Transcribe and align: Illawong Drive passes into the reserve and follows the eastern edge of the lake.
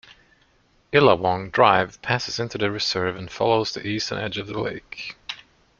Illawong 0.91 1.51
Drive 1.51 2.01
passes 2.01 2.39
into 2.39 2.57
the 2.57 2.71
reserve 2.71 3.15
and 3.15 3.29
follows 3.29 3.71
the 3.75 3.85
eastern 3.85 4.17
edge 4.17 4.39
of 4.39 4.47
the 4.47 4.57
lake. 4.59 5.15